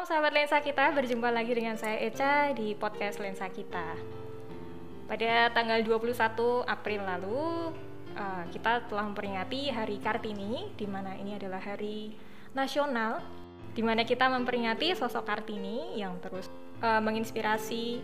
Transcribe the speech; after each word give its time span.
Shalom 0.00 0.16
sahabat 0.16 0.32
lensa 0.32 0.56
kita, 0.64 0.96
berjumpa 0.96 1.28
lagi 1.28 1.52
dengan 1.52 1.76
saya 1.76 2.00
Eca 2.00 2.56
di 2.56 2.72
podcast 2.72 3.20
Lensa 3.20 3.52
Kita. 3.52 4.00
Pada 5.04 5.52
tanggal 5.52 5.76
21 5.84 6.64
April 6.64 7.04
lalu, 7.04 7.68
uh, 8.16 8.48
kita 8.48 8.88
telah 8.88 9.04
memperingati 9.04 9.68
Hari 9.68 10.00
Kartini, 10.00 10.72
di 10.72 10.88
mana 10.88 11.20
ini 11.20 11.36
adalah 11.36 11.60
hari 11.60 12.16
nasional, 12.56 13.20
di 13.76 13.84
mana 13.84 14.08
kita 14.08 14.32
memperingati 14.32 14.96
sosok 14.96 15.20
Kartini 15.20 16.00
yang 16.00 16.16
terus 16.24 16.48
uh, 16.80 17.04
menginspirasi 17.04 18.00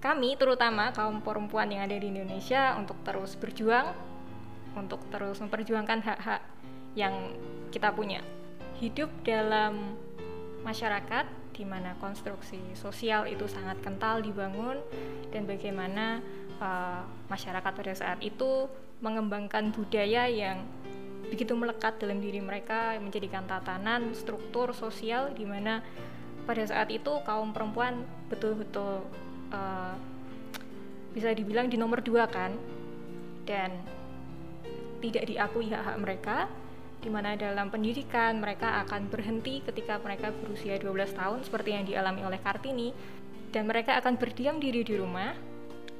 kami, 0.00 0.40
terutama 0.40 0.88
kaum 0.96 1.20
perempuan 1.20 1.68
yang 1.68 1.84
ada 1.84 2.00
di 2.00 2.08
Indonesia, 2.08 2.80
untuk 2.80 2.96
terus 3.04 3.36
berjuang, 3.36 3.92
untuk 4.72 5.04
terus 5.12 5.36
memperjuangkan 5.36 6.00
hak-hak 6.00 6.40
yang 6.96 7.36
kita 7.68 7.92
punya. 7.92 8.24
Hidup 8.80 9.12
dalam 9.20 10.08
masyarakat 10.62 11.26
di 11.56 11.64
mana 11.68 11.96
konstruksi 12.00 12.60
sosial 12.72 13.28
itu 13.28 13.44
sangat 13.44 13.80
kental 13.84 14.24
dibangun 14.24 14.80
dan 15.28 15.44
bagaimana 15.44 16.24
uh, 16.60 17.04
masyarakat 17.28 17.72
pada 17.72 17.92
saat 17.92 18.18
itu 18.24 18.68
mengembangkan 19.00 19.72
budaya 19.72 20.28
yang 20.28 20.64
begitu 21.30 21.54
melekat 21.54 21.96
dalam 22.02 22.18
diri 22.18 22.42
mereka 22.42 22.96
menjadikan 22.98 23.46
tatanan 23.46 24.12
struktur 24.12 24.74
sosial 24.74 25.30
di 25.32 25.46
mana 25.46 25.80
pada 26.44 26.66
saat 26.66 26.90
itu 26.90 27.22
kaum 27.22 27.54
perempuan 27.54 28.02
betul-betul 28.26 29.06
uh, 29.54 29.94
bisa 31.14 31.30
dibilang 31.34 31.70
di 31.70 31.78
nomor 31.78 32.02
dua 32.02 32.26
kan? 32.26 32.54
Dan 33.46 33.70
tidak 35.00 35.26
diakui 35.26 35.70
hak-hak 35.70 35.96
mereka 35.96 36.36
di 37.00 37.08
mana 37.08 37.32
dalam 37.32 37.72
pendidikan 37.72 38.36
mereka 38.38 38.84
akan 38.84 39.08
berhenti 39.08 39.64
ketika 39.64 39.96
mereka 40.04 40.28
berusia 40.36 40.76
12 40.76 41.16
tahun 41.16 41.38
seperti 41.42 41.70
yang 41.72 41.84
dialami 41.88 42.22
oleh 42.28 42.40
Kartini. 42.40 42.92
Dan 43.50 43.66
mereka 43.66 43.98
akan 43.98 44.14
berdiam 44.14 44.62
diri 44.62 44.86
di 44.86 44.94
rumah 44.94 45.34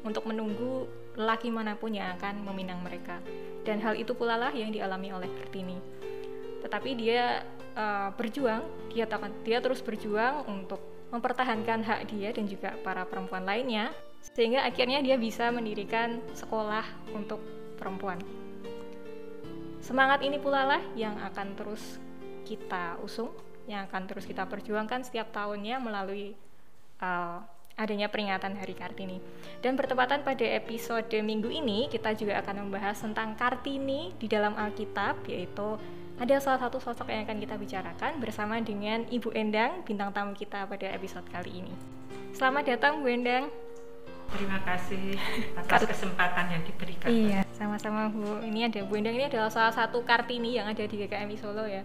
untuk 0.06 0.22
menunggu 0.28 0.86
laki 1.18 1.50
mana 1.50 1.74
pun 1.74 1.90
yang 1.90 2.14
akan 2.14 2.46
meminang 2.46 2.78
mereka. 2.84 3.18
Dan 3.66 3.82
hal 3.82 3.98
itu 3.98 4.14
pula 4.14 4.38
lah 4.38 4.54
yang 4.54 4.70
dialami 4.70 5.10
oleh 5.10 5.26
Kartini. 5.40 5.80
Tetapi 6.62 6.90
dia 6.94 7.42
uh, 7.74 8.14
berjuang 8.14 8.62
dia 8.92 9.06
dia 9.42 9.58
terus 9.58 9.80
berjuang 9.82 10.46
untuk 10.46 10.78
mempertahankan 11.10 11.82
hak 11.82 12.00
dia 12.10 12.30
dan 12.30 12.46
juga 12.46 12.78
para 12.86 13.02
perempuan 13.02 13.42
lainnya 13.42 13.90
sehingga 14.22 14.62
akhirnya 14.62 15.02
dia 15.02 15.18
bisa 15.18 15.50
mendirikan 15.50 16.22
sekolah 16.38 16.86
untuk 17.16 17.42
perempuan 17.80 18.20
Semangat 19.80 20.20
ini 20.20 20.36
pula 20.36 20.68
lah 20.68 20.82
yang 20.92 21.16
akan 21.18 21.56
terus 21.56 21.96
kita 22.44 23.00
usung, 23.00 23.32
yang 23.64 23.88
akan 23.88 24.04
terus 24.04 24.28
kita 24.28 24.44
perjuangkan 24.44 25.04
setiap 25.04 25.32
tahunnya 25.32 25.80
melalui 25.80 26.36
uh, 27.00 27.40
adanya 27.80 28.12
peringatan 28.12 28.60
Hari 28.60 28.76
Kartini. 28.76 29.18
Dan 29.64 29.80
bertepatan 29.80 30.20
pada 30.20 30.44
episode 30.44 31.08
minggu 31.24 31.48
ini, 31.48 31.88
kita 31.88 32.12
juga 32.12 32.36
akan 32.44 32.68
membahas 32.68 33.00
tentang 33.00 33.32
Kartini 33.40 34.12
di 34.20 34.28
dalam 34.28 34.52
Alkitab, 34.52 35.24
yaitu 35.24 35.80
ada 36.20 36.36
salah 36.36 36.60
satu 36.60 36.76
sosok 36.76 37.08
yang 37.08 37.24
akan 37.24 37.40
kita 37.40 37.56
bicarakan 37.56 38.20
bersama 38.20 38.60
dengan 38.60 39.08
Ibu 39.08 39.32
Endang, 39.32 39.80
bintang 39.88 40.12
tamu 40.12 40.36
kita 40.36 40.68
pada 40.68 40.92
episode 40.92 41.24
kali 41.32 41.64
ini. 41.64 41.72
Selamat 42.36 42.76
datang 42.76 43.00
Bu 43.00 43.08
Endang. 43.08 43.48
Terima 44.30 44.58
kasih 44.62 45.18
atas 45.58 45.82
kesempatan 45.90 46.44
yang 46.54 46.62
diberikan. 46.62 47.08
Iya, 47.10 47.40
sama-sama 47.54 48.06
Bu. 48.08 48.40
Ini 48.46 48.70
ada 48.70 48.80
Bu 48.86 48.94
Endang 48.94 49.18
ini 49.18 49.26
adalah 49.26 49.50
salah 49.50 49.74
satu 49.74 50.06
Kartini 50.06 50.54
yang 50.54 50.70
ada 50.70 50.86
di 50.86 50.94
GKMI 50.94 51.36
Solo 51.36 51.66
ya. 51.66 51.82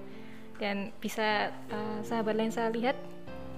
Dan 0.62 0.94
bisa 1.02 1.52
uh, 1.74 2.00
sahabat 2.06 2.38
lensa 2.38 2.70
lihat 2.72 2.96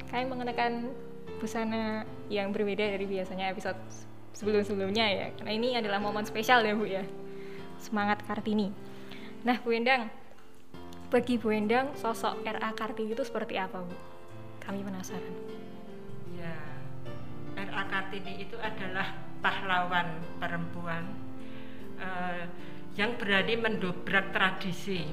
kami 0.08 0.26
mengenakan 0.32 0.90
busana 1.38 2.08
yang 2.32 2.50
berbeda 2.56 2.98
dari 2.98 3.06
biasanya 3.06 3.52
episode 3.52 3.78
sebelum-sebelumnya 4.34 5.06
ya. 5.12 5.26
Karena 5.36 5.52
ini 5.52 5.70
adalah 5.76 6.00
momen 6.00 6.24
spesial 6.24 6.64
ya 6.64 6.74
Bu 6.74 6.88
ya. 6.88 7.04
Semangat 7.78 8.24
Kartini. 8.26 8.72
Nah, 9.46 9.62
Bu 9.62 9.76
Endang, 9.76 10.10
bagi 11.14 11.38
Bu 11.38 11.54
Endang 11.54 11.94
sosok 12.00 12.42
RA 12.42 12.72
Kartini 12.74 13.14
itu 13.14 13.22
seperti 13.22 13.60
apa 13.60 13.84
Bu? 13.84 13.96
Kami 14.64 14.82
penasaran. 14.82 15.67
Kartini 18.18 18.50
itu 18.50 18.58
adalah 18.58 19.14
pahlawan 19.46 20.18
perempuan 20.42 21.06
uh, 22.02 22.50
yang 22.98 23.14
berani 23.14 23.54
mendobrak 23.62 24.34
tradisi 24.34 25.06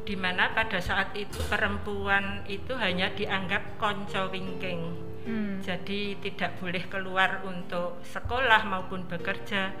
di 0.00 0.16
mana 0.16 0.56
pada 0.56 0.80
saat 0.80 1.12
itu 1.12 1.36
perempuan 1.44 2.40
itu 2.48 2.72
hanya 2.80 3.12
dianggap 3.12 3.76
konco 3.76 4.32
wingking 4.32 4.80
hmm. 5.28 5.60
jadi 5.60 6.16
tidak 6.24 6.56
boleh 6.56 6.88
keluar 6.88 7.44
untuk 7.44 8.00
sekolah 8.08 8.64
maupun 8.64 9.04
bekerja 9.04 9.76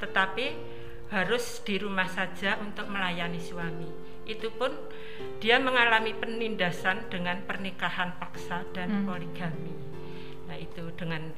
tetapi 0.00 0.56
harus 1.12 1.60
di 1.68 1.84
rumah 1.84 2.08
saja 2.08 2.56
untuk 2.64 2.88
melayani 2.88 3.44
suami 3.44 3.92
itu 4.24 4.48
pun 4.56 4.72
dia 5.36 5.60
mengalami 5.60 6.16
penindasan 6.16 7.12
dengan 7.12 7.44
pernikahan 7.44 8.16
paksa 8.16 8.64
dan 8.72 8.88
hmm. 8.88 9.04
poligami 9.04 9.93
Nah 10.44 10.56
itu 10.60 10.92
dengan 10.96 11.32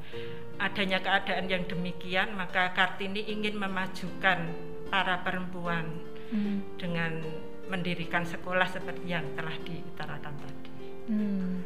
adanya 0.59 0.99
keadaan 0.99 1.47
yang 1.47 1.65
demikian 1.69 2.34
maka 2.34 2.75
Kartini 2.75 3.22
ingin 3.27 3.56
memajukan 3.59 4.50
para 4.91 5.22
perempuan 5.22 5.87
hmm. 6.31 6.78
dengan 6.78 7.22
mendirikan 7.66 8.22
sekolah 8.22 8.66
seperti 8.71 9.11
yang 9.11 9.27
telah 9.34 9.55
diutarakan 9.62 10.34
tadi. 10.39 10.71
Hmm. 11.11 11.62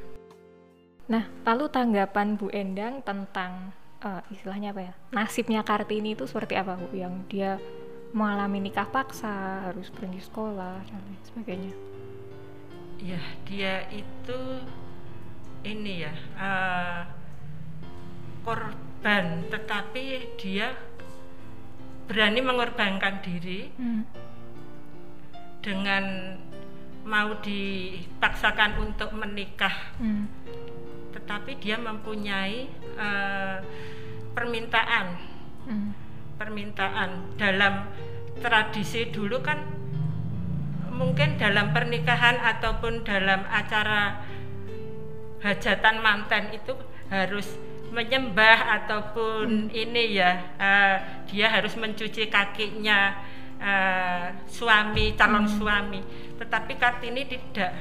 Nah 1.08 1.24
lalu 1.44 1.64
tanggapan 1.68 2.36
Bu 2.36 2.48
Endang 2.52 3.04
tentang 3.04 3.72
uh, 4.04 4.22
istilahnya 4.32 4.72
apa 4.72 4.82
ya 4.90 4.94
nasibnya 5.12 5.60
Kartini 5.64 6.16
itu 6.16 6.24
seperti 6.24 6.56
apa 6.56 6.76
Bu 6.76 6.92
yang 6.96 7.24
dia 7.28 7.60
mengalami 8.10 8.58
nikah 8.58 8.90
paksa 8.90 9.70
harus 9.70 9.86
berhenti 9.94 10.18
sekolah 10.24 10.82
dan 10.82 10.98
lain 10.98 11.22
sebagainya. 11.30 11.72
Ya 13.00 13.22
dia 13.46 13.74
itu 13.94 14.40
ini 15.62 16.04
ya. 16.08 16.14
Uh, 16.34 17.19
korban 18.44 19.44
tetapi 19.48 20.36
dia 20.40 20.72
berani 22.10 22.40
mengorbankan 22.42 23.22
diri 23.22 23.70
hmm. 23.78 24.02
dengan 25.62 26.34
mau 27.06 27.38
dipaksakan 27.38 28.82
untuk 28.82 29.14
menikah 29.14 29.94
hmm. 30.02 30.26
tetapi 31.14 31.56
dia 31.62 31.78
mempunyai 31.78 32.66
uh, 32.98 33.62
permintaan 34.34 35.06
hmm. 35.70 35.90
permintaan 36.36 37.38
dalam 37.38 37.88
tradisi 38.40 39.08
dulu 39.12 39.38
kan 39.44 39.60
mungkin 40.90 41.40
dalam 41.40 41.72
pernikahan 41.72 42.36
ataupun 42.42 43.06
dalam 43.06 43.46
acara 43.48 44.20
hajatan 45.40 45.96
manten 46.04 46.52
itu 46.52 46.76
harus 47.08 47.56
menyembah 47.90 48.82
ataupun 48.82 49.68
hmm. 49.68 49.74
ini 49.74 50.02
ya 50.14 50.32
uh, 50.56 50.96
dia 51.26 51.50
harus 51.50 51.74
mencuci 51.74 52.30
kakinya 52.30 53.18
uh, 53.58 54.26
suami 54.46 55.18
calon 55.18 55.46
hmm. 55.46 55.54
suami 55.58 56.00
tetapi 56.38 56.72
kartini 56.78 57.26
tidak 57.26 57.74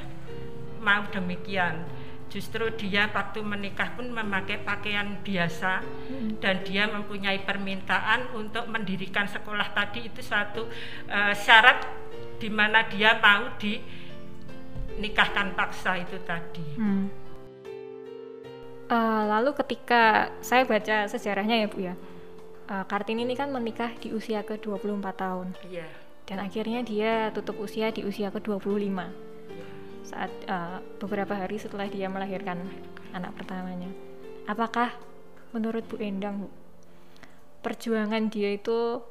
mau 0.82 1.06
demikian 1.14 1.86
justru 2.30 2.70
dia 2.78 3.10
waktu 3.10 3.42
menikah 3.42 3.98
pun 3.98 4.14
memakai 4.14 4.62
pakaian 4.62 5.18
biasa 5.26 5.82
hmm. 5.82 6.38
dan 6.38 6.62
dia 6.62 6.86
mempunyai 6.86 7.42
permintaan 7.42 8.38
untuk 8.38 8.70
mendirikan 8.70 9.26
sekolah 9.26 9.74
tadi 9.74 10.10
itu 10.10 10.22
suatu 10.22 10.70
uh, 11.10 11.34
syarat 11.34 11.90
di 12.38 12.50
mana 12.54 12.86
dia 12.86 13.18
mau 13.18 13.58
dinikahkan 13.58 15.58
paksa 15.58 16.00
itu 16.00 16.22
tadi. 16.24 16.66
Hmm 16.78 17.29
Uh, 18.90 19.24
lalu 19.30 19.54
ketika 19.54 20.34
saya 20.42 20.66
baca 20.66 21.06
sejarahnya 21.06 21.62
ya 21.62 21.68
Bu 21.70 21.80
ya, 21.86 21.94
uh, 22.74 22.86
Kartini 22.90 23.22
ini 23.22 23.38
kan 23.38 23.54
menikah 23.54 23.94
di 24.02 24.10
usia 24.10 24.42
ke-24 24.42 25.06
tahun. 25.14 25.48
Iya. 25.70 25.86
Yeah. 25.86 25.92
Dan 26.26 26.38
akhirnya 26.42 26.82
dia 26.82 27.30
tutup 27.30 27.62
usia 27.62 27.94
di 27.94 28.02
usia 28.02 28.34
ke-25. 28.34 28.66
Yeah. 28.82 29.10
Saat 30.02 30.32
uh, 30.50 30.82
beberapa 30.98 31.38
hari 31.38 31.62
setelah 31.62 31.86
dia 31.86 32.10
melahirkan 32.10 32.66
anak 33.14 33.38
pertamanya. 33.38 33.94
Apakah 34.50 34.98
menurut 35.54 35.86
Bu 35.86 36.02
Endang 36.02 36.46
Bu, 36.46 36.50
perjuangan 37.62 38.26
dia 38.34 38.58
itu 38.58 39.06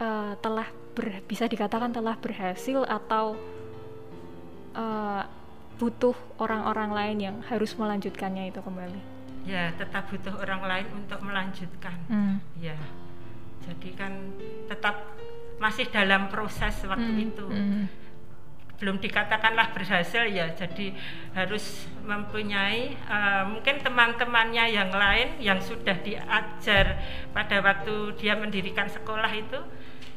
uh, 0.00 0.32
telah 0.40 0.68
ber, 0.92 1.24
bisa 1.24 1.48
dikatakan 1.48 1.92
telah 1.92 2.20
berhasil 2.20 2.84
atau 2.84 3.36
uh, 4.76 5.22
butuh 5.76 6.16
orang-orang 6.40 6.90
lain 6.92 7.16
yang 7.20 7.36
harus 7.46 7.76
melanjutkannya 7.76 8.48
itu 8.48 8.60
kembali 8.64 9.16
ya 9.46 9.70
tetap 9.78 10.10
butuh 10.10 10.34
orang 10.42 10.62
lain 10.66 10.86
untuk 10.96 11.22
melanjutkan 11.22 11.96
hmm. 12.10 12.36
ya 12.58 12.76
jadi 13.62 13.88
kan 13.94 14.12
tetap 14.66 15.16
masih 15.62 15.88
dalam 15.88 16.28
proses 16.28 16.74
waktu 16.84 17.12
hmm. 17.14 17.26
itu 17.30 17.46
hmm. 17.46 17.84
belum 18.76 19.00
dikatakanlah 19.00 19.72
berhasil 19.72 20.28
ya 20.28 20.52
jadi 20.52 20.92
harus 21.32 21.88
mempunyai 22.04 22.92
uh, 23.08 23.48
mungkin 23.48 23.80
teman-temannya 23.80 24.64
yang 24.68 24.92
lain 24.92 25.40
yang 25.40 25.62
sudah 25.62 25.96
diajar 26.04 27.00
pada 27.32 27.56
waktu 27.64 28.12
dia 28.20 28.36
mendirikan 28.36 28.90
sekolah 28.90 29.32
itu 29.32 29.58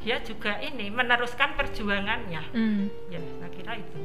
dia 0.04 0.20
juga 0.24 0.60
ini 0.60 0.92
meneruskan 0.92 1.56
perjuangannya 1.60 2.44
mm. 2.56 2.84
ya 3.12 3.20
saya 3.20 3.52
kira 3.52 3.74
itu 3.80 4.00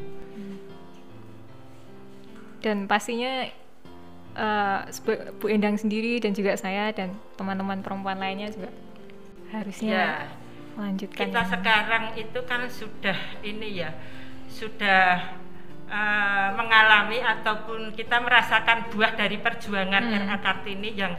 dan 2.64 2.88
pastinya 2.88 3.44
uh, 4.40 4.88
Bu 5.36 5.52
Endang 5.52 5.76
sendiri 5.76 6.16
dan 6.16 6.32
juga 6.32 6.56
saya 6.56 6.88
dan 6.96 7.12
teman-teman 7.36 7.84
perempuan 7.84 8.16
lainnya 8.16 8.48
juga 8.48 8.72
harusnya 9.52 9.92
ya, 9.92 10.08
melanjutkan 10.80 11.28
kita 11.28 11.42
sekarang 11.44 12.04
itu 12.16 12.40
kan 12.48 12.64
sudah 12.72 13.18
ini 13.44 13.84
ya 13.84 13.92
sudah 14.48 15.36
uh, 15.92 16.48
mengalami 16.56 17.20
ataupun 17.20 17.92
kita 17.92 18.16
merasakan 18.24 18.88
buah 18.88 19.12
dari 19.12 19.36
perjuangan 19.38 20.02
hmm. 20.08 20.14
RA 20.24 20.36
Kartini 20.40 20.90
yang 20.96 21.14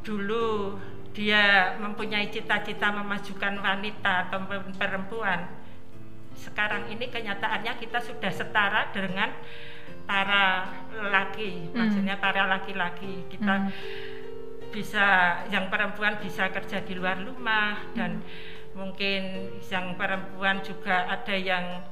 dulu 0.00 0.80
dia 1.14 1.76
mempunyai 1.78 2.26
cita-cita 2.32 2.90
memajukan 2.90 3.54
wanita 3.62 4.28
atau 4.28 4.42
perempuan. 4.74 5.46
Sekarang 6.34 6.90
ini 6.90 7.06
kenyataannya 7.06 7.78
kita 7.78 8.02
sudah 8.02 8.34
setara 8.34 8.90
dengan 8.90 9.30
para 10.04 10.68
laki 10.92 11.70
hmm. 11.70 11.76
maksudnya 11.76 12.16
para 12.20 12.44
laki-laki 12.44 13.24
kita 13.32 13.54
hmm. 13.66 13.70
bisa 14.74 15.06
yang 15.48 15.72
perempuan 15.72 16.20
bisa 16.20 16.50
kerja 16.52 16.84
di 16.84 16.92
luar 16.98 17.22
rumah 17.24 17.80
dan 17.96 18.20
hmm. 18.20 18.76
mungkin 18.76 19.22
yang 19.64 19.96
perempuan 19.96 20.60
juga 20.60 21.08
ada 21.08 21.36
yang 21.36 21.82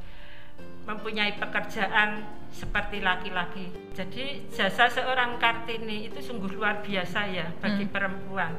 mempunyai 0.82 1.38
pekerjaan 1.38 2.26
seperti 2.52 3.00
laki-laki. 3.00 3.70
Jadi 3.96 4.50
jasa 4.52 4.90
seorang 4.90 5.40
Kartini 5.40 6.10
itu 6.10 6.20
sungguh 6.20 6.52
luar 6.52 6.84
biasa 6.84 7.20
ya 7.32 7.48
bagi 7.62 7.88
hmm. 7.88 7.94
perempuan. 7.94 8.52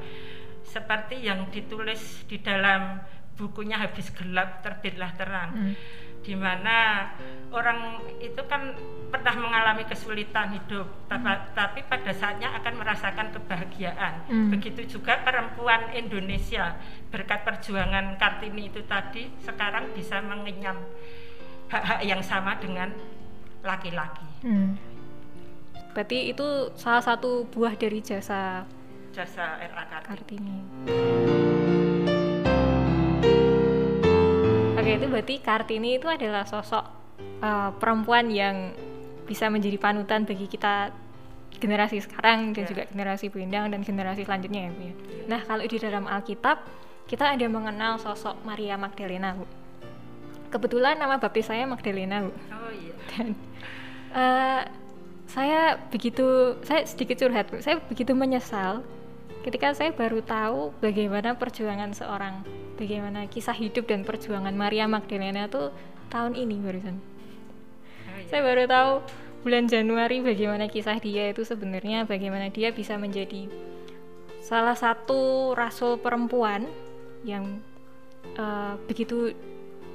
Seperti 0.63 1.21
yang 1.21 1.51
ditulis 1.53 2.25
di 2.25 2.41
dalam 2.41 2.97
bukunya 3.37 3.77
habis 3.77 4.09
gelap 4.15 4.65
terbitlah 4.65 5.11
terang. 5.13 5.51
Hmm. 5.53 5.73
Di 6.23 6.33
mana 6.33 7.11
orang 7.53 8.01
itu 8.17 8.41
kan 8.49 8.73
pernah 9.13 9.35
mengalami 9.37 9.85
kesulitan 9.85 10.57
hidup, 10.57 10.89
hmm. 11.05 11.53
tapi 11.53 11.85
pada 11.85 12.09
saatnya 12.09 12.49
akan 12.57 12.73
merasakan 12.81 13.29
kebahagiaan. 13.29 14.25
Hmm. 14.25 14.49
Begitu 14.49 14.97
juga 14.97 15.21
perempuan 15.21 15.93
Indonesia 15.93 16.73
berkat 17.13 17.45
perjuangan 17.45 18.17
Kartini 18.17 18.73
itu 18.73 18.81
tadi 18.89 19.29
sekarang 19.45 19.93
bisa 19.93 20.17
mengenyam 20.25 20.81
hak-hak 21.69 22.01
yang 22.01 22.25
sama 22.25 22.57
dengan 22.57 22.89
laki-laki. 23.61 24.25
Hmm. 24.41 24.73
Berarti 25.93 26.33
itu 26.33 26.73
salah 26.73 27.05
satu 27.05 27.45
buah 27.53 27.77
dari 27.77 28.01
jasa 28.01 28.65
jasa 29.13 29.61
RA 29.61 30.01
Kartini. 30.01 30.89
Oke, 30.89 31.52
itu 34.95 35.05
berarti 35.09 35.35
Kartini 35.41 35.97
itu 35.97 36.07
adalah 36.09 36.45
sosok 36.45 36.85
uh, 37.41 37.71
perempuan 37.77 38.29
yang 38.29 38.71
bisa 39.23 39.47
menjadi 39.47 39.79
panutan 39.79 40.27
bagi 40.27 40.45
kita 40.45 40.91
generasi 41.57 42.03
sekarang 42.03 42.51
dan 42.51 42.67
yeah. 42.67 42.69
juga 42.69 42.83
generasi 42.91 43.31
Bu 43.31 43.39
Endang 43.39 43.71
dan 43.71 43.81
generasi 43.81 44.27
selanjutnya 44.27 44.67
ya 44.67 44.71
Bu. 44.75 44.81
Ya. 44.83 44.93
Nah, 45.31 45.41
kalau 45.47 45.63
di 45.63 45.77
dalam 45.79 46.05
Alkitab 46.05 46.65
kita 47.07 47.35
ada 47.35 47.45
mengenal 47.47 47.99
sosok 47.99 48.41
Maria 48.43 48.75
Magdalena 48.75 49.35
Bu 49.35 49.45
kebetulan 50.53 51.01
nama 51.01 51.17
baptis 51.17 51.49
saya 51.49 51.65
Magdalena 51.65 52.29
bu 52.29 52.29
oh 52.29 52.71
iya 52.77 52.93
dan 53.09 53.27
uh, 54.13 54.61
saya 55.25 55.81
begitu 55.89 56.61
saya 56.61 56.85
sedikit 56.85 57.17
curhat 57.25 57.49
bu 57.49 57.57
saya 57.65 57.81
begitu 57.89 58.13
menyesal 58.13 58.85
ketika 59.43 59.75
saya 59.75 59.91
baru 59.91 60.23
tahu 60.23 60.71
bagaimana 60.79 61.35
perjuangan 61.35 61.91
seorang 61.91 62.47
bagaimana 62.79 63.27
kisah 63.27 63.55
hidup 63.55 63.85
dan 63.91 64.07
perjuangan 64.07 64.55
Maria 64.55 64.87
Magdalena 64.87 65.51
itu 65.51 65.69
tahun 66.07 66.33
ini 66.39 66.63
barusan 66.63 66.97
oh, 66.97 68.17
iya. 68.17 68.27
saya 68.31 68.41
baru 68.41 68.63
tahu 68.65 68.91
bulan 69.43 69.67
Januari 69.67 70.23
bagaimana 70.23 70.71
kisah 70.71 70.97
dia 71.03 71.29
itu 71.35 71.43
sebenarnya 71.43 72.07
bagaimana 72.07 72.47
dia 72.47 72.71
bisa 72.71 72.95
menjadi 72.95 73.51
salah 74.39 74.75
satu 74.75 75.51
rasul 75.51 75.99
perempuan 75.99 76.67
yang 77.27 77.63
uh, 78.35 78.75
begitu 78.87 79.35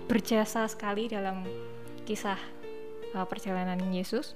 berjasa 0.09 0.65
sekali 0.69 1.09
dalam 1.09 1.45
kisah 2.09 2.41
uh, 3.13 3.29
perjalanan 3.29 3.81
Yesus. 3.93 4.33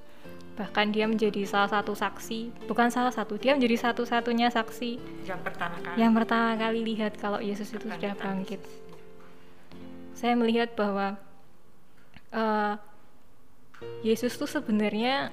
Bahkan 0.53 0.93
dia 0.93 1.09
menjadi 1.09 1.49
salah 1.49 1.71
satu 1.81 1.97
saksi, 1.97 2.69
bukan 2.69 2.93
salah 2.93 3.09
satu, 3.09 3.41
dia 3.41 3.57
menjadi 3.57 3.89
satu-satunya 3.89 4.53
saksi 4.53 5.01
yang 5.25 5.41
pertama 5.41 5.77
kali 5.81 5.97
yang 5.97 6.13
pertama 6.13 6.51
kali 6.61 6.81
lihat 6.93 7.17
kalau 7.17 7.41
Yesus 7.41 7.73
itu 7.73 7.89
sudah 7.89 8.13
bangkit. 8.21 8.61
Saya 10.13 10.37
melihat 10.37 10.77
bahwa 10.77 11.17
uh, 12.37 12.75
Yesus 14.05 14.37
itu 14.37 14.47
sebenarnya 14.47 15.33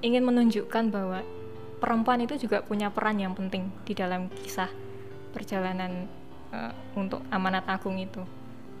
ingin 0.00 0.24
menunjukkan 0.24 0.88
bahwa 0.88 1.20
perempuan 1.80 2.22
itu 2.24 2.36
juga 2.36 2.64
punya 2.64 2.88
peran 2.92 3.20
yang 3.20 3.32
penting 3.32 3.68
di 3.84 3.92
dalam 3.92 4.28
kisah 4.44 4.70
perjalanan 5.34 6.08
uh, 6.54 6.72
untuk 6.96 7.24
amanat 7.28 7.66
agung 7.66 7.98
itu. 7.98 8.22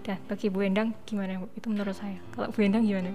Dah, 0.00 0.16
bagi 0.28 0.48
Bu 0.48 0.64
Endang 0.64 0.96
gimana 1.04 1.36
Bu? 1.40 1.48
Itu 1.52 1.68
menurut 1.68 1.92
saya. 1.92 2.16
Kalau 2.32 2.48
Bu 2.48 2.60
Endang 2.64 2.84
gimana? 2.88 3.12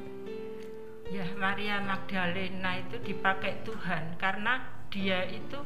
Ya, 1.13 1.25
Maria 1.37 1.77
Magdalena 1.85 2.81
itu 2.81 2.97
dipakai 3.05 3.61
Tuhan 3.61 4.17
karena 4.17 4.65
dia 4.89 5.21
itu 5.29 5.61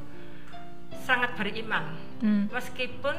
sangat 1.05 1.35
beriman. 1.39 1.95
Hmm. 2.19 2.51
Meskipun 2.51 3.15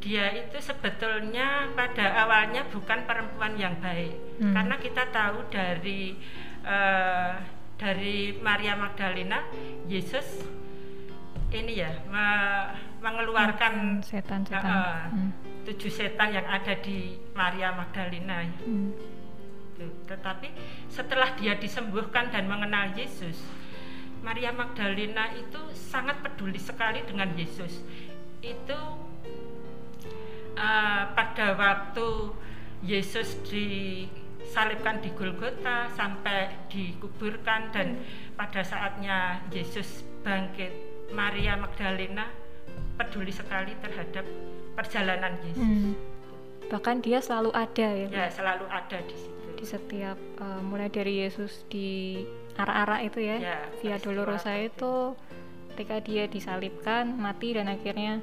dia 0.00 0.32
itu 0.32 0.56
sebetulnya 0.62 1.72
pada 1.76 2.24
awalnya 2.24 2.64
bukan 2.72 3.04
perempuan 3.04 3.58
yang 3.60 3.76
baik. 3.84 4.16
Hmm. 4.40 4.54
Karena 4.56 4.76
kita 4.80 5.12
tahu 5.12 5.44
dari 5.52 6.16
uh, 6.64 7.36
dari 7.76 8.32
Maria 8.40 8.72
Magdalena, 8.72 9.44
Yesus 9.84 10.40
ini 11.52 11.78
ya 11.78 11.92
me 12.08 12.26
mengeluarkan 13.04 14.00
setan-setan. 14.02 14.72
Uh, 14.72 15.04
hmm 15.12 15.56
tujuh 15.66 15.90
setan 15.90 16.30
yang 16.30 16.46
ada 16.46 16.78
di 16.78 17.18
Maria 17.34 17.74
Magdalena. 17.74 18.46
Hmm. 18.62 18.94
Tetapi 19.80 20.48
setelah 20.88 21.36
dia 21.36 21.56
disembuhkan 21.56 22.32
dan 22.32 22.48
mengenal 22.48 22.96
Yesus, 22.96 23.36
Maria 24.24 24.50
Magdalena 24.50 25.30
itu 25.36 25.60
sangat 25.76 26.18
peduli 26.24 26.58
sekali 26.58 27.04
dengan 27.04 27.30
Yesus. 27.36 27.84
Itu 28.40 28.80
uh, 30.56 31.02
pada 31.12 31.54
waktu 31.54 32.08
Yesus 32.82 33.38
disalibkan 33.46 35.00
di 35.04 35.12
Golgota 35.12 35.88
sampai 35.94 36.68
dikuburkan 36.72 37.72
dan 37.72 38.00
pada 38.34 38.60
saatnya 38.64 39.40
Yesus 39.52 40.04
bangkit, 40.26 40.72
Maria 41.14 41.54
Magdalena 41.54 42.26
peduli 42.96 43.30
sekali 43.30 43.76
terhadap 43.78 44.24
perjalanan 44.74 45.38
Yesus. 45.44 45.62
Hmm. 45.62 45.94
Bahkan 46.66 46.98
dia 47.04 47.22
selalu 47.22 47.54
ada 47.54 47.88
ya. 47.94 48.08
Ya, 48.10 48.26
selalu 48.26 48.66
ada 48.66 48.98
di 49.06 49.14
situ. 49.14 49.35
Di 49.56 49.64
setiap 49.64 50.20
uh, 50.38 50.60
mulai 50.60 50.92
dari 50.92 51.24
Yesus 51.24 51.64
di 51.66 52.20
arah-arah 52.56 53.00
itu 53.04 53.18
ya, 53.20 53.36
ya 53.40 53.56
Via 53.80 53.96
Dolorosa 53.96 54.52
itu 54.60 55.16
ketika 55.72 56.00
dia 56.00 56.24
disalibkan, 56.28 57.16
mati 57.16 57.52
dan 57.52 57.68
akhirnya 57.68 58.20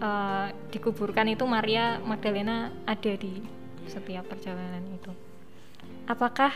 uh, 0.00 0.48
dikuburkan 0.72 1.28
itu 1.28 1.44
Maria 1.44 2.00
Magdalena 2.00 2.72
ada 2.88 3.12
di 3.16 3.40
setiap 3.84 4.28
perjalanan 4.28 4.84
itu. 4.92 5.12
Apakah 6.08 6.52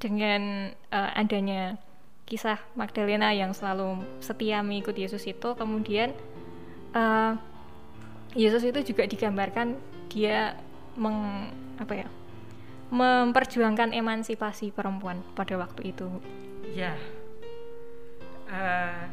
dengan 0.00 0.72
uh, 0.90 1.10
adanya 1.14 1.78
kisah 2.30 2.58
Magdalena 2.78 3.34
yang 3.34 3.50
selalu 3.50 4.06
setia 4.22 4.62
mengikuti 4.62 5.02
Yesus 5.02 5.26
itu 5.26 5.54
kemudian 5.58 6.14
uh, 6.94 7.34
Yesus 8.38 8.62
itu 8.62 8.94
juga 8.94 9.06
digambarkan 9.10 9.74
dia 10.06 10.54
meng 10.94 11.50
apa 11.78 12.06
ya 12.06 12.08
memperjuangkan 12.90 13.94
emansipasi 13.94 14.74
perempuan 14.74 15.22
pada 15.38 15.54
waktu 15.56 15.94
itu. 15.94 16.10
Ya, 16.74 16.94
uh, 18.50 19.06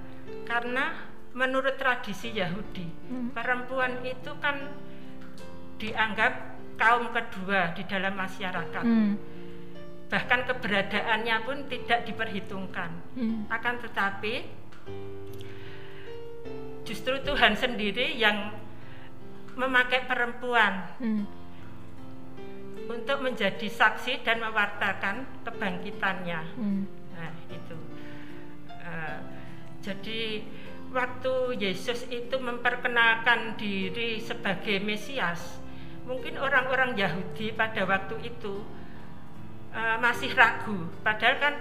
karena 0.50 1.08
menurut 1.38 1.78
tradisi 1.78 2.34
Yahudi 2.34 2.86
hmm. 2.86 3.38
perempuan 3.38 4.02
itu 4.02 4.34
kan 4.42 4.58
dianggap 5.78 6.58
kaum 6.82 7.14
kedua 7.14 7.78
di 7.78 7.86
dalam 7.86 8.18
masyarakat. 8.18 8.84
Hmm. 8.84 9.14
Bahkan 10.08 10.40
keberadaannya 10.50 11.38
pun 11.46 11.58
tidak 11.70 12.10
diperhitungkan. 12.10 12.90
Hmm. 13.14 13.46
Akan 13.54 13.78
tetapi 13.78 14.34
justru 16.88 17.20
Tuhan 17.22 17.54
sendiri 17.54 18.16
yang 18.16 18.56
memakai 19.58 20.06
perempuan 20.10 20.90
hmm. 21.02 21.37
Untuk 22.88 23.20
menjadi 23.20 23.68
saksi 23.68 24.24
dan 24.24 24.40
mewartakan 24.40 25.28
kebangkitannya. 25.44 26.42
Hmm. 26.56 26.84
Nah, 27.16 27.32
itu. 27.52 27.78
Uh, 28.72 29.20
jadi 29.84 30.44
waktu 30.92 31.34
Yesus 31.60 32.08
itu 32.08 32.36
memperkenalkan 32.40 33.60
diri 33.60 34.24
sebagai 34.24 34.80
Mesias, 34.80 35.60
mungkin 36.08 36.40
orang-orang 36.40 36.96
Yahudi 36.96 37.52
pada 37.52 37.84
waktu 37.84 38.16
itu 38.24 38.64
uh, 39.76 39.98
masih 40.00 40.32
ragu. 40.32 40.88
Padahal 41.04 41.36
kan 41.44 41.56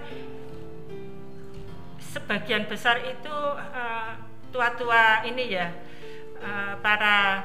sebagian 1.98 2.64
besar 2.70 3.02
itu 3.02 3.36
uh, 3.58 4.16
tua-tua 4.54 5.26
ini 5.28 5.52
ya 5.52 5.68
uh, 6.40 6.78
para 6.80 7.44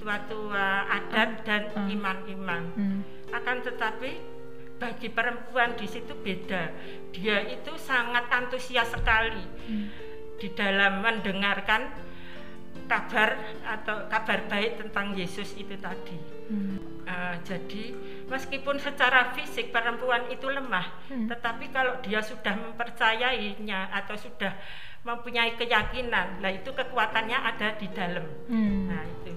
tua-tua 0.00 0.88
adat 0.88 1.44
dan 1.44 1.62
hmm. 1.76 1.88
imam-imam. 1.92 2.62
Hmm. 2.72 3.00
Akan 3.30 3.60
tetapi 3.60 4.40
bagi 4.80 5.12
perempuan 5.12 5.76
di 5.76 5.84
situ 5.84 6.16
beda. 6.16 6.72
Dia 7.12 7.44
itu 7.52 7.76
sangat 7.76 8.32
antusias 8.32 8.88
sekali 8.88 9.44
hmm. 9.44 9.86
di 10.40 10.48
dalam 10.56 11.04
mendengarkan 11.04 12.08
kabar 12.88 13.38
atau 13.62 14.08
kabar 14.10 14.50
baik 14.50 14.80
tentang 14.80 15.14
Yesus 15.14 15.54
itu 15.54 15.76
tadi. 15.78 16.16
Hmm. 16.50 17.04
Uh, 17.06 17.34
jadi 17.46 17.94
meskipun 18.26 18.80
secara 18.82 19.30
fisik 19.36 19.70
perempuan 19.70 20.26
itu 20.32 20.50
lemah, 20.50 21.06
hmm. 21.12 21.30
tetapi 21.30 21.70
kalau 21.70 22.00
dia 22.02 22.18
sudah 22.24 22.56
mempercayainya 22.58 23.94
atau 23.94 24.18
sudah 24.18 24.58
mempunyai 25.06 25.54
keyakinan, 25.54 26.42
lah 26.42 26.52
itu 26.52 26.70
kekuatannya 26.74 27.38
ada 27.38 27.78
di 27.78 27.88
dalam. 27.94 28.26
Hmm. 28.50 28.90
Nah 28.90 29.02
itu 29.06 29.32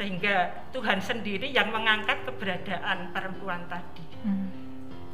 sehingga 0.00 0.64
Tuhan 0.72 1.04
sendiri 1.04 1.52
yang 1.52 1.68
mengangkat 1.68 2.24
keberadaan 2.24 3.12
perempuan 3.12 3.68
tadi. 3.68 4.00
Hmm. 4.24 4.48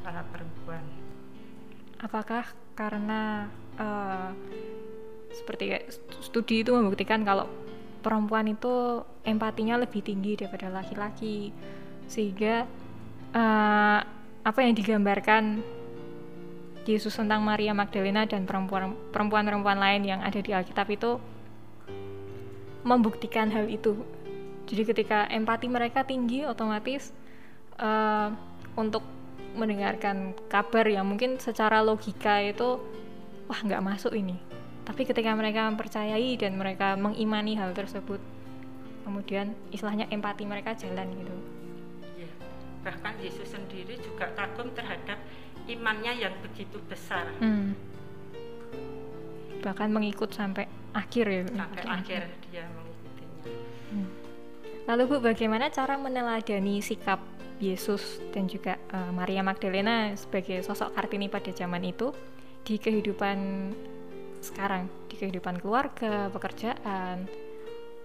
para 0.06 0.22
perempuan. 0.30 0.86
Apakah 1.98 2.46
karena 2.78 3.50
uh, 3.74 4.30
seperti 5.34 5.74
studi 6.22 6.62
itu 6.62 6.70
membuktikan 6.70 7.26
kalau 7.26 7.50
perempuan 8.06 8.46
itu 8.46 9.02
empatinya 9.26 9.82
lebih 9.82 10.06
tinggi 10.06 10.38
daripada 10.38 10.70
laki-laki? 10.70 11.50
Sehingga 12.06 12.70
uh, 13.34 13.98
apa 14.46 14.58
yang 14.62 14.78
digambarkan 14.78 15.58
Yesus 16.86 17.18
tentang 17.18 17.42
Maria 17.42 17.74
Magdalena 17.74 18.22
dan 18.30 18.46
perempuan-perempuan 18.46 19.82
lain 19.82 20.06
yang 20.06 20.22
ada 20.22 20.38
di 20.38 20.54
Alkitab 20.54 20.86
itu 20.94 21.18
membuktikan 22.86 23.50
hal 23.50 23.66
itu 23.66 24.06
jadi 24.66 24.82
ketika 24.82 25.18
empati 25.30 25.70
mereka 25.70 26.02
tinggi 26.02 26.42
otomatis 26.42 27.14
uh, 27.78 28.34
untuk 28.74 29.06
mendengarkan 29.56 30.36
kabar 30.50 30.84
yang 30.84 31.06
mungkin 31.06 31.38
secara 31.38 31.80
logika 31.80 32.42
itu 32.42 32.82
wah 33.46 33.60
nggak 33.62 33.80
masuk 33.80 34.12
ini. 34.12 34.36
Tapi 34.86 35.02
ketika 35.06 35.34
mereka 35.38 35.70
mempercayai 35.70 36.34
dan 36.38 36.58
mereka 36.58 36.98
mengimani 36.98 37.54
hal 37.54 37.72
tersebut 37.72 38.18
kemudian 39.06 39.54
istilahnya 39.70 40.10
empati 40.10 40.42
mereka 40.42 40.74
jalan 40.74 41.06
gitu. 41.14 41.36
Ya, 42.18 42.30
bahkan 42.82 43.14
Yesus 43.22 43.54
sendiri 43.54 44.02
juga 44.02 44.34
kagum 44.34 44.74
terhadap 44.74 45.22
imannya 45.70 46.26
yang 46.26 46.34
begitu 46.42 46.82
besar. 46.90 47.30
Hmm. 47.38 47.74
bahkan 49.64 49.90
mengikut 49.90 50.30
sampai 50.30 50.70
akhir 50.94 51.26
ya. 51.26 51.42
Sampai 51.50 51.82
akhir 51.90 52.22
dia 52.54 52.70
Lalu 54.86 55.02
Bu, 55.10 55.16
bagaimana 55.18 55.66
cara 55.74 55.98
meneladani 55.98 56.78
sikap 56.78 57.18
Yesus 57.58 58.22
dan 58.30 58.46
juga 58.46 58.78
uh, 58.94 59.10
Maria 59.10 59.42
Magdalena 59.42 60.14
sebagai 60.14 60.62
sosok 60.62 60.94
Kartini 60.94 61.26
pada 61.26 61.50
zaman 61.50 61.82
itu 61.82 62.14
di 62.62 62.78
kehidupan 62.78 63.70
sekarang, 64.38 64.86
di 65.10 65.18
kehidupan 65.18 65.58
keluarga, 65.58 66.30
pekerjaan, 66.30 67.26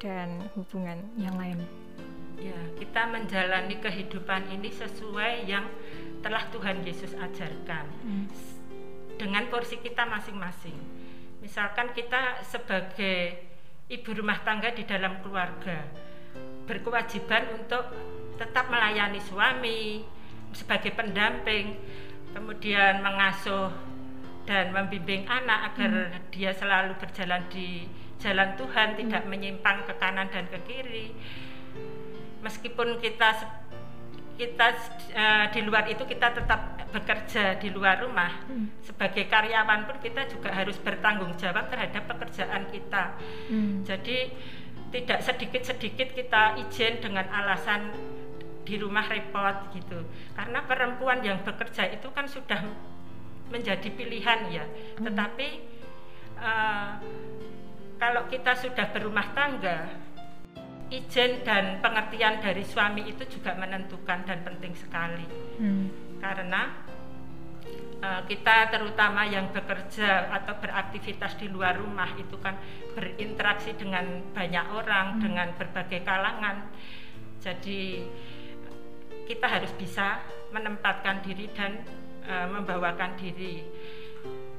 dan 0.02 0.42
hubungan 0.58 0.98
yang 1.22 1.38
lain? 1.38 1.62
Ya, 2.42 2.58
kita 2.82 3.06
menjalani 3.14 3.78
kehidupan 3.78 4.50
ini 4.50 4.74
sesuai 4.74 5.46
yang 5.46 5.70
telah 6.26 6.50
Tuhan 6.50 6.82
Yesus 6.82 7.14
ajarkan 7.14 7.86
hmm. 7.86 8.26
dengan 9.22 9.46
porsi 9.54 9.78
kita 9.78 10.10
masing-masing. 10.10 10.74
Misalkan 11.46 11.94
kita 11.94 12.42
sebagai 12.42 13.38
ibu 13.90 14.10
rumah 14.18 14.42
tangga 14.42 14.74
di 14.74 14.82
dalam 14.86 15.22
keluarga, 15.22 15.86
berkewajiban 16.72 17.52
untuk 17.60 17.84
tetap 18.40 18.72
melayani 18.72 19.20
suami 19.20 20.08
sebagai 20.56 20.96
pendamping, 20.96 21.76
kemudian 22.32 23.04
mengasuh 23.04 23.76
dan 24.48 24.72
membimbing 24.72 25.28
anak 25.28 25.76
agar 25.76 25.92
hmm. 25.92 26.32
dia 26.32 26.56
selalu 26.56 26.96
berjalan 26.96 27.44
di 27.52 27.84
jalan 28.24 28.56
Tuhan, 28.56 28.96
hmm. 28.96 29.00
tidak 29.04 29.24
menyimpang 29.28 29.84
ke 29.84 29.94
kanan 30.00 30.32
dan 30.32 30.48
ke 30.48 30.60
kiri. 30.64 31.12
Meskipun 32.40 33.04
kita 33.04 33.36
kita 34.40 34.68
uh, 35.14 35.46
di 35.54 35.62
luar 35.62 35.86
itu 35.86 36.02
kita 36.08 36.34
tetap 36.34 36.82
bekerja 36.90 37.62
di 37.62 37.70
luar 37.70 38.02
rumah 38.02 38.42
hmm. 38.50 38.84
sebagai 38.84 39.30
karyawan 39.30 39.86
pun 39.86 40.02
kita 40.02 40.26
juga 40.28 40.50
harus 40.50 40.76
bertanggung 40.82 41.38
jawab 41.38 41.70
terhadap 41.70 42.10
pekerjaan 42.10 42.66
kita. 42.74 43.16
Hmm. 43.48 43.86
Jadi 43.86 44.34
tidak 44.92 45.24
sedikit-sedikit 45.24 46.12
kita 46.12 46.60
izin 46.60 47.00
dengan 47.00 47.26
alasan 47.32 47.96
di 48.62 48.78
rumah 48.78 49.08
repot 49.08 49.74
gitu 49.74 50.06
karena 50.38 50.60
perempuan 50.68 51.24
yang 51.26 51.42
bekerja 51.42 51.90
itu 51.90 52.08
kan 52.14 52.30
sudah 52.30 52.62
menjadi 53.50 53.90
pilihan 53.92 54.40
ya 54.52 54.66
hmm. 54.68 55.04
tetapi 55.08 55.48
uh, 56.40 56.92
kalau 57.98 58.28
kita 58.30 58.54
sudah 58.56 58.92
berumah 58.94 59.28
tangga 59.34 59.92
izin 60.92 61.48
dan 61.48 61.80
pengertian 61.80 62.44
dari 62.44 62.68
suami 62.68 63.08
itu 63.08 63.24
juga 63.32 63.56
menentukan 63.56 64.28
dan 64.28 64.44
penting 64.44 64.76
sekali 64.76 65.26
hmm. 65.58 66.20
karena 66.20 66.91
kita 68.02 68.74
terutama 68.74 69.30
yang 69.30 69.54
bekerja 69.54 70.34
atau 70.34 70.58
beraktivitas 70.58 71.38
di 71.38 71.46
luar 71.54 71.78
rumah 71.78 72.10
itu 72.18 72.34
kan 72.42 72.58
berinteraksi 72.98 73.78
dengan 73.78 74.26
banyak 74.34 74.66
orang 74.74 75.18
hmm. 75.18 75.22
dengan 75.22 75.48
berbagai 75.54 76.02
kalangan 76.02 76.66
jadi 77.46 78.10
kita 79.30 79.48
harus 79.48 79.70
bisa 79.78 80.18
menempatkan 80.50 81.22
diri 81.22 81.46
dan 81.54 81.86
uh, 82.26 82.50
membawakan 82.50 83.16
diri 83.22 83.62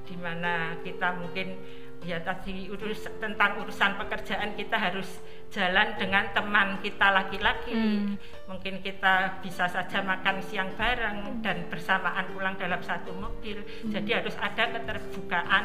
di 0.07 0.17
mana 0.19 0.79
kita 0.83 1.15
mungkin 1.19 1.59
ya 2.03 2.19
tadi 2.19 2.67
urus 2.67 3.07
tentang 3.23 3.63
urusan 3.63 3.95
pekerjaan 3.95 4.59
kita 4.59 4.75
harus 4.75 5.23
jalan 5.55 5.95
dengan 5.95 6.33
teman 6.35 6.83
kita 6.83 7.15
laki-laki 7.15 7.75
hmm. 7.75 8.19
mungkin 8.51 8.83
kita 8.83 9.39
bisa 9.45 9.71
saja 9.71 10.03
makan 10.03 10.43
siang 10.43 10.75
bareng 10.75 11.39
hmm. 11.39 11.41
dan 11.47 11.71
bersamaan 11.71 12.27
pulang 12.35 12.59
dalam 12.59 12.83
satu 12.83 13.15
mobil 13.15 13.63
hmm. 13.63 13.93
jadi 13.95 14.25
harus 14.25 14.35
ada 14.41 14.75
keterbukaan 14.75 15.65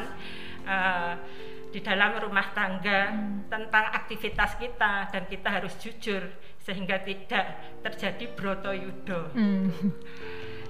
uh, 0.62 1.14
di 1.68 1.80
dalam 1.84 2.16
rumah 2.16 2.54
tangga 2.54 3.12
hmm. 3.12 3.50
tentang 3.50 3.84
aktivitas 3.92 4.56
kita 4.56 5.10
dan 5.10 5.22
kita 5.26 5.48
harus 5.50 5.74
jujur 5.82 6.22
sehingga 6.62 7.02
tidak 7.02 7.80
terjadi 7.82 8.24
broto 8.32 8.70
yudo 8.70 9.34
hmm. 9.34 9.68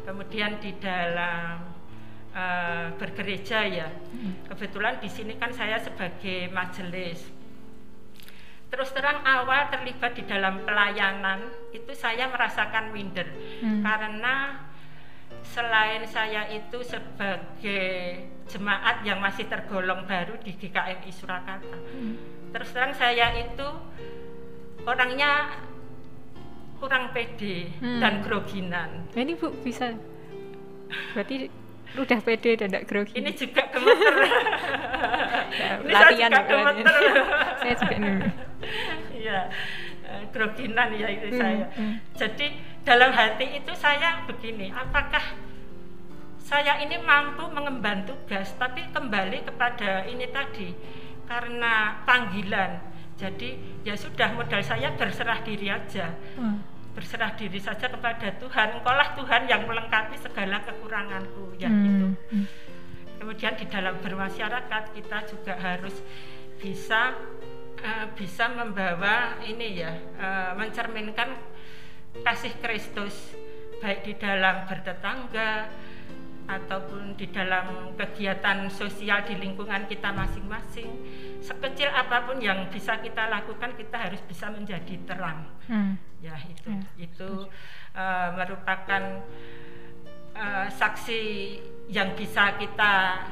kemudian 0.09 0.59
di 0.63 0.73
dalam 0.81 1.78
uh, 2.39 2.87
bergereja 2.95 3.67
ya. 3.67 3.89
Kebetulan 4.47 5.03
di 5.03 5.11
sini 5.11 5.35
kan 5.35 5.51
saya 5.51 5.83
sebagai 5.83 6.47
majelis. 6.55 7.27
Terus 8.69 8.93
terang 8.93 9.25
awal 9.25 9.73
terlibat 9.73 10.13
di 10.13 10.29
dalam 10.29 10.61
pelayanan 10.63 11.73
itu 11.73 11.89
saya 11.97 12.29
merasakan 12.29 12.93
minder 12.93 13.25
hmm. 13.65 13.81
karena 13.81 14.61
selain 15.41 16.05
saya 16.05 16.53
itu 16.53 16.85
sebagai 16.85 18.29
jemaat 18.45 19.01
yang 19.09 19.25
masih 19.25 19.49
tergolong 19.49 20.05
baru 20.05 20.37
di 20.45 20.53
GKMI 20.53 21.11
Surakarta. 21.17 21.79
Hmm. 21.81 22.15
Terus 22.53 22.69
terang 22.77 22.93
saya 22.93 23.33
itu 23.41 23.69
orangnya 24.85 25.65
kurang 26.77 27.17
pede 27.17 27.73
hmm. 27.81 28.01
dan 28.05 28.21
groginan. 28.21 29.09
Ini 29.17 29.33
Bu 29.33 29.49
bisa 29.65 29.97
berarti 31.17 31.49
udah 31.97 32.19
pede 32.21 32.61
dan 32.61 32.69
tidak 32.69 32.85
grogi. 32.85 33.17
Ini 33.17 33.31
juga 33.33 33.63
gemeter. 33.73 34.15
Ya, 35.57 35.71
ini 35.87 35.93
latihan 35.95 36.31
saya 36.37 36.43
juga 36.43 36.43
gemeter. 36.45 36.95
Saya 37.57 37.75
juga 37.81 37.97
nih 37.97 38.15
iya 39.19 39.41
eh, 40.07 40.23
groginan 40.33 40.89
ya 40.95 41.09
itu 41.11 41.29
hmm, 41.31 41.39
saya. 41.39 41.67
hmm. 41.75 41.95
jadi 42.17 42.47
dalam 42.87 43.11
hati 43.13 43.47
itu 43.61 43.73
saya 43.77 44.25
begini 44.25 44.73
apakah 44.73 45.23
saya 46.41 46.81
ini 46.81 46.97
mampu 46.97 47.45
mengemban 47.53 48.09
tugas 48.09 48.57
tapi 48.57 48.89
kembali 48.89 49.45
kepada 49.45 50.09
ini 50.09 50.25
tadi 50.33 50.73
karena 51.29 52.01
panggilan. 52.09 52.81
Jadi 53.19 53.83
ya 53.85 53.99
sudah 53.99 54.33
modal 54.33 54.63
saya 54.65 54.95
berserah 54.97 55.45
diri 55.45 55.69
aja. 55.69 56.17
Hmm 56.41 56.78
berserah 56.99 57.39
diri 57.39 57.63
saja 57.63 57.87
kepada 57.87 58.35
Tuhan 58.43 58.83
engkaulah 58.83 59.15
Tuhan 59.15 59.47
yang 59.47 59.63
melengkapi 59.71 60.19
segala 60.19 60.59
kekuranganku 60.67 61.55
ya 61.55 61.71
Hmm. 61.71 61.85
gitu 61.87 62.07
Hmm. 62.35 62.45
kemudian 63.23 63.55
di 63.55 63.71
dalam 63.71 64.03
bermasyarakat 64.03 64.83
kita 64.99 65.19
juga 65.31 65.55
harus 65.55 65.95
bisa 66.59 67.15
eh, 67.79 68.07
bisa 68.19 68.51
membawa 68.51 69.39
ini 69.47 69.79
ya 69.79 69.95
eh, 69.95 70.51
mencerminkan 70.59 71.39
kasih 72.27 72.59
Kristus 72.59 73.15
baik 73.79 74.03
di 74.03 74.19
dalam 74.19 74.67
bertetangga 74.67 75.71
ataupun 76.51 77.15
di 77.15 77.31
dalam 77.31 77.95
kegiatan 77.95 78.67
sosial 78.73 79.23
di 79.23 79.39
lingkungan 79.39 79.87
kita 79.87 80.11
masing-masing 80.11 80.89
sekecil 81.39 81.89
apa 81.91 82.27
pun 82.27 82.43
yang 82.43 82.67
bisa 82.69 82.99
kita 82.99 83.31
lakukan 83.31 83.75
kita 83.79 83.97
harus 83.97 84.21
bisa 84.27 84.51
menjadi 84.51 84.95
terang 85.07 85.47
Hmm. 85.69 86.01
ya 86.25 86.33
itu 86.49 86.73
Ya, 86.73 86.81
itu 86.97 87.31
eh, 87.93 88.29
merupakan 88.35 89.03
eh, 90.35 90.67
saksi 90.73 91.23
yang 91.93 92.17
bisa 92.17 92.57
kita 92.57 93.23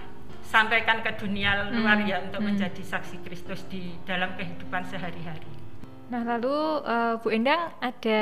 sampaikan 0.47 1.03
ke 1.03 1.17
dunia 1.19 1.67
luar 1.75 1.99
Hmm, 1.99 2.07
ya 2.07 2.17
untuk 2.23 2.45
hmm. 2.45 2.55
menjadi 2.55 2.83
saksi 2.87 3.25
Kristus 3.27 3.67
di 3.67 3.97
dalam 4.07 4.37
kehidupan 4.39 4.87
sehari-hari. 4.87 5.49
Nah 6.07 6.23
lalu 6.23 6.55
eh, 6.87 7.15
Bu 7.19 7.29
Endang 7.35 7.75
ada 7.83 8.21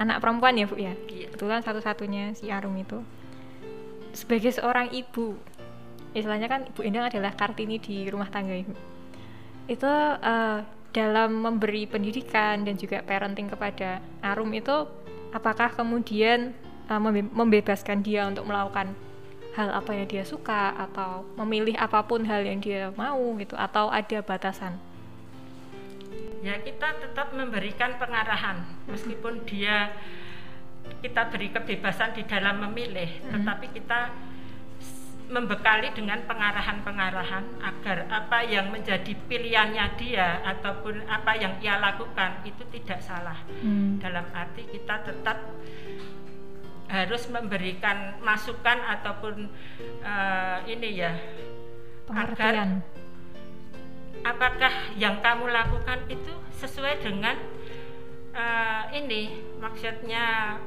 anak 0.00 0.18
perempuan 0.18 0.58
ya 0.58 0.66
Bu 0.66 0.74
ya? 0.80 0.96
Iya. 1.06 1.30
Kebetulan 1.30 1.62
satu-satunya 1.62 2.34
si 2.34 2.50
Arum 2.50 2.74
itu. 2.74 3.04
Sebagai 4.14 4.50
seorang 4.54 4.90
ibu, 4.94 5.38
istilahnya 6.14 6.46
kan 6.50 6.60
Bu 6.74 6.82
Endang 6.82 7.06
adalah 7.06 7.34
kartini 7.34 7.78
di 7.78 8.08
rumah 8.10 8.30
tangga 8.32 8.54
ibu. 8.56 8.74
Itu 9.66 9.88
eh, 10.20 10.58
dalam 10.94 11.30
memberi 11.42 11.90
pendidikan 11.90 12.62
dan 12.62 12.78
juga 12.78 13.02
parenting 13.02 13.50
kepada 13.50 13.98
Arum 14.22 14.52
itu, 14.54 14.86
apakah 15.34 15.74
kemudian 15.74 16.54
membe- 16.86 17.32
membebaskan 17.32 18.04
dia 18.04 18.28
untuk 18.28 18.46
melakukan 18.46 18.94
hal 19.54 19.70
apa 19.70 19.90
yang 19.94 20.06
dia 20.10 20.22
suka 20.26 20.74
atau 20.74 21.22
memilih 21.38 21.78
apa 21.78 22.02
pun 22.02 22.22
hal 22.26 22.42
yang 22.42 22.58
dia 22.58 22.90
mau 22.94 23.22
gitu 23.38 23.54
atau 23.54 23.90
ada 23.90 24.18
batasan? 24.22 24.78
Ya 26.44 26.60
kita 26.60 27.00
tetap 27.00 27.32
memberikan 27.32 27.96
pengarahan 27.96 28.62
meskipun 28.86 29.48
dia 29.48 29.94
kita 31.00 31.32
beri 31.32 31.48
kebebasan 31.48 32.12
di 32.12 32.22
dalam 32.28 32.60
memilih, 32.68 33.08
Hmm. 33.24 33.40
tetapi 33.40 33.72
kita 33.72 34.12
membekali 35.24 35.88
dengan 35.96 36.20
pengarahan-pengarahan 36.28 37.44
agar 37.64 38.04
apa 38.12 38.44
yang 38.44 38.68
menjadi 38.68 39.16
pilihannya 39.24 39.96
dia 39.96 40.44
ataupun 40.44 41.00
apa 41.08 41.32
yang 41.40 41.56
ia 41.64 41.80
lakukan 41.80 42.44
itu 42.44 42.60
tidak 42.68 43.00
salah. 43.00 43.38
Hmm. 43.64 43.96
dalam 44.00 44.28
arti 44.36 44.68
kita 44.68 45.00
tetap 45.00 45.40
harus 46.88 47.24
memberikan 47.32 48.20
masukan 48.20 48.78
ataupun 48.84 49.48
eh, 50.04 50.58
ini 50.68 50.90
ya 51.00 51.12
Pengertian. 52.04 52.84
apakah 54.20 54.92
yang 55.00 55.24
kamu 55.24 55.48
lakukan 55.48 56.04
itu 56.12 56.32
sesuai 56.60 57.00
dengan 57.00 57.40
eh, 58.36 58.82
ini 59.00 59.40
maksudnya 59.56 60.60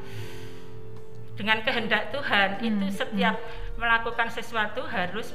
dengan 1.38 1.62
kehendak 1.62 2.10
Tuhan 2.10 2.58
Hmm, 2.58 2.66
itu 2.66 2.86
setiap 2.92 3.38
melakukan 3.78 4.28
sesuatu 4.28 4.82
harus 4.84 5.32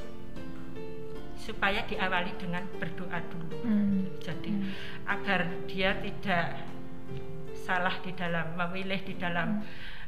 supaya 1.39 1.83
diawali 1.83 2.35
dengan 2.37 2.63
berdoa 2.77 3.19
dulu 3.27 3.57
Hmm. 3.63 4.07
jadi 4.19 4.51
Hmm. 4.51 4.71
agar 5.07 5.39
dia 5.67 5.95
tidak 5.97 6.59
salah 7.55 7.95
di 8.03 8.11
dalam 8.13 8.51
memilih 8.55 8.99
di 9.01 9.15
dalam 9.15 9.63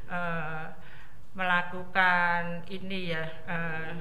eh, 0.06 0.66
melakukan 1.34 2.64
ini 2.70 3.12
ya 3.12 3.26
eh, 3.48 3.92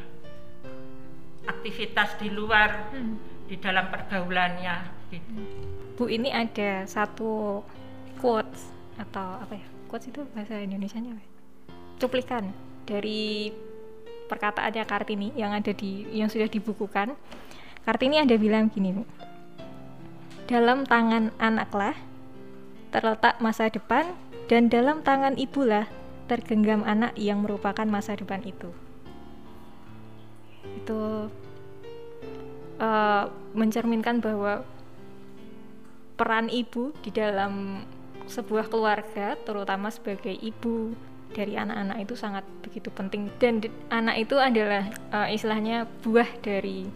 aktivitas 1.47 2.19
di 2.19 2.29
luar 2.31 2.91
Hmm. 2.91 3.19
di 3.47 3.57
dalam 3.57 3.87
pergaulannya 3.89 4.77
gitu. 5.11 5.33
Bu 5.95 6.09
ini 6.09 6.29
ada 6.29 6.83
satu 6.85 7.63
quotes 8.19 8.71
atau 8.97 9.39
apa 9.39 9.55
ya? 9.55 9.67
Quotes 9.87 10.11
itu 10.11 10.25
bahasa 10.35 10.59
Indonesianya 10.59 11.15
apa? 11.15 11.23
ya? 11.23 11.29
Cuplikan 11.99 12.51
dari 12.85 13.53
perkataannya 14.27 14.85
Kartini 14.85 15.29
yang 15.37 15.53
ada 15.55 15.71
di 15.71 16.09
yang 16.11 16.29
sudah 16.33 16.49
dibukukan. 16.49 17.15
Kartini 17.85 18.21
ada 18.21 18.35
bilang 18.41 18.73
gini. 18.73 19.05
Dalam 20.45 20.85
tangan 20.85 21.33
anaklah 21.41 21.97
terletak 22.93 23.41
masa 23.41 23.69
depan 23.73 24.13
dan 24.47 24.69
dalam 24.69 25.01
tangan 25.01 25.35
ibulah 25.41 25.89
tergenggam 26.29 26.85
anak 26.85 27.13
yang 27.17 27.45
merupakan 27.45 27.85
masa 27.85 28.17
depan 28.17 28.41
itu. 28.45 28.73
Itu 30.81 31.29
eh, 32.81 33.25
mencerminkan 33.53 34.21
bahwa 34.21 34.65
peran 36.15 36.49
ibu 36.49 36.95
di 37.03 37.11
dalam 37.11 37.85
sebuah 38.25 38.73
keluarga, 38.73 39.37
terutama 39.45 39.93
sebagai 39.93 40.33
ibu 40.33 40.97
dari 41.35 41.59
anak-anak 41.59 41.99
itu 42.07 42.15
sangat 42.15 42.47
begitu 42.63 42.89
penting 42.95 43.29
dan 43.43 43.61
anak 43.91 44.23
itu 44.23 44.39
adalah 44.39 44.87
eh, 44.89 45.35
istilahnya 45.35 45.91
buah 46.07 46.31
dari 46.41 46.87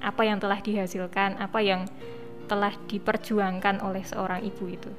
apa 0.00 0.22
yang 0.24 0.40
telah 0.40 0.60
dihasilkan, 0.60 1.36
apa 1.40 1.60
yang 1.60 1.84
telah 2.46 2.72
diperjuangkan 2.88 3.82
oleh 3.84 4.02
seorang 4.06 4.40
ibu 4.44 4.64
itu. 4.70 4.90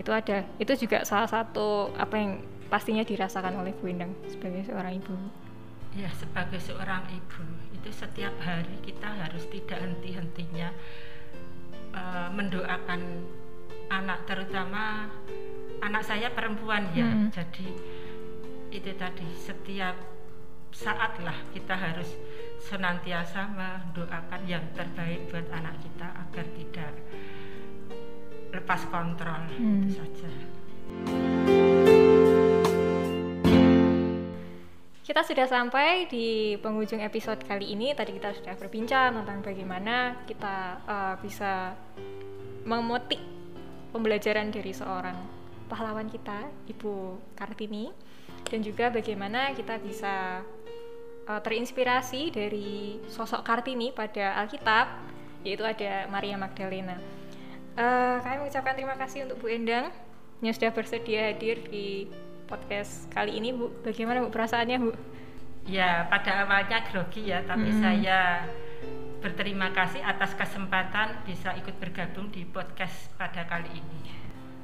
Itu 0.00 0.10
ada, 0.10 0.48
itu 0.56 0.72
juga 0.80 1.04
salah 1.04 1.28
satu 1.28 1.92
apa 1.94 2.14
yang 2.16 2.32
pastinya 2.72 3.04
dirasakan 3.04 3.60
oleh 3.60 3.76
Bu 3.76 3.90
Endang 3.92 4.16
sebagai 4.30 4.64
seorang 4.64 4.96
ibu. 4.96 5.12
Ya 5.92 6.08
sebagai 6.16 6.56
seorang 6.62 7.04
ibu 7.12 7.42
itu 7.76 7.90
setiap 7.92 8.32
hari 8.40 8.78
kita 8.86 9.10
harus 9.10 9.44
tidak 9.50 9.78
henti-hentinya 9.82 10.68
eh, 11.92 12.28
mendoakan 12.32 13.00
anak 13.90 14.22
terutama 14.24 15.10
anak 15.80 16.02
saya 16.04 16.28
perempuan 16.30 16.88
ya 16.92 17.08
Hmm. 17.08 17.28
jadi 17.32 17.68
itu 18.70 18.90
tadi 18.94 19.26
setiap 19.34 19.96
saat 20.70 21.18
lah 21.20 21.34
kita 21.50 21.74
harus 21.74 22.14
senantiasa 22.62 23.50
mendoakan 23.50 24.42
yang 24.46 24.62
terbaik 24.70 25.26
buat 25.26 25.48
anak 25.50 25.74
kita 25.82 26.06
agar 26.06 26.46
tidak 26.54 26.92
lepas 28.52 28.80
kontrol 28.86 29.42
Hmm. 29.56 29.82
itu 29.82 29.98
saja. 29.98 30.30
Kita 35.00 35.26
sudah 35.26 35.46
sampai 35.50 36.06
di 36.06 36.54
penghujung 36.62 37.02
episode 37.02 37.42
kali 37.42 37.74
ini. 37.74 37.90
Tadi 37.98 38.14
kita 38.14 38.30
sudah 38.30 38.54
berbincang 38.54 39.18
tentang 39.18 39.42
bagaimana 39.42 40.22
kita 40.22 40.56
eh, 40.86 41.14
bisa 41.18 41.74
memetik 42.62 43.18
pembelajaran 43.90 44.54
dari 44.54 44.70
seorang 44.70 45.18
pahlawan 45.70 46.10
kita, 46.10 46.50
Ibu 46.66 47.22
Kartini, 47.38 47.94
dan 48.50 48.60
juga 48.66 48.90
bagaimana 48.90 49.54
kita 49.54 49.78
bisa 49.78 50.42
eh, 51.30 51.40
terinspirasi 51.40 52.34
dari 52.34 52.98
sosok 53.06 53.46
Kartini 53.46 53.94
pada 53.94 54.34
Alkitab, 54.42 54.86
yaitu 55.46 55.62
ada 55.62 56.10
Maria 56.10 56.34
Magdalena. 56.34 56.98
Eh, 57.78 58.16
kami 58.20 58.42
mengucapkan 58.42 58.74
terima 58.74 58.98
kasih 58.98 59.30
untuk 59.30 59.46
Bu 59.46 59.48
Endang 59.48 59.94
yang 60.42 60.52
sudah 60.52 60.74
bersedia 60.74 61.30
hadir 61.30 61.62
di 61.70 62.10
podcast 62.50 63.06
kali 63.14 63.38
ini, 63.38 63.54
Bu. 63.54 63.70
Bagaimana 63.86 64.26
Bu 64.26 64.34
perasaannya, 64.34 64.78
Bu? 64.82 64.92
Ya, 65.70 66.08
pada 66.10 66.42
awalnya 66.42 66.82
grogi 66.90 67.30
ya, 67.30 67.46
tapi 67.46 67.70
Mm-mm. 67.70 67.84
saya 67.84 68.48
berterima 69.20 69.70
kasih 69.70 70.00
atas 70.00 70.32
kesempatan 70.32 71.22
bisa 71.28 71.52
ikut 71.54 71.76
bergabung 71.76 72.32
di 72.32 72.48
podcast 72.48 73.12
pada 73.20 73.44
kali 73.46 73.68
ini. 73.70 74.00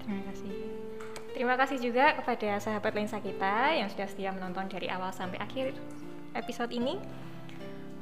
Terima 0.02 0.24
kasih. 0.32 0.95
Terima 1.36 1.52
kasih 1.52 1.76
juga 1.76 2.16
kepada 2.16 2.56
sahabat 2.64 2.96
lensa 2.96 3.20
kita 3.20 3.76
yang 3.76 3.92
sudah 3.92 4.08
setia 4.08 4.32
menonton 4.32 4.72
dari 4.72 4.88
awal 4.88 5.12
sampai 5.12 5.36
akhir 5.36 5.76
episode 6.32 6.72
ini. 6.72 6.96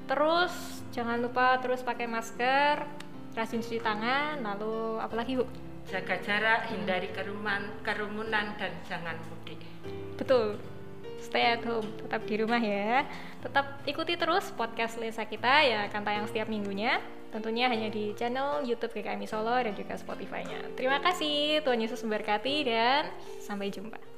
Terus 0.07 0.55
jangan 0.95 1.19
lupa 1.19 1.59
terus 1.59 1.83
pakai 1.83 2.07
masker, 2.07 2.87
rajin 3.35 3.59
cuci 3.59 3.83
tangan, 3.83 4.39
lalu 4.39 5.03
apalagi 5.03 5.43
Bu? 5.43 5.51
Jaga 5.91 6.23
jarak, 6.23 6.71
hindari 6.71 7.11
keruman, 7.11 7.75
kerumunan 7.83 8.55
dan 8.55 8.71
jangan 8.87 9.19
mudik. 9.27 9.59
Betul. 10.15 10.55
Stay 11.19 11.59
at 11.59 11.67
home, 11.67 11.91
tetap 12.07 12.23
di 12.31 12.39
rumah 12.39 12.63
ya. 12.63 13.03
Tetap 13.43 13.83
ikuti 13.83 14.15
terus 14.15 14.55
podcast 14.55 14.95
Lensa 15.03 15.27
kita 15.27 15.67
yang 15.67 15.91
akan 15.91 16.07
tayang 16.07 16.27
setiap 16.31 16.47
minggunya. 16.47 17.03
Tentunya 17.35 17.67
hanya 17.67 17.91
di 17.91 18.15
channel 18.15 18.63
YouTube 18.63 18.95
GKMI 18.95 19.27
Solo 19.27 19.59
dan 19.59 19.75
juga 19.75 19.99
Spotify-nya. 19.99 20.79
Terima 20.79 21.03
kasih, 21.03 21.67
Tuhan 21.67 21.83
Yesus 21.83 22.07
memberkati 22.07 22.63
dan 22.63 23.11
sampai 23.43 23.75
jumpa. 23.75 24.14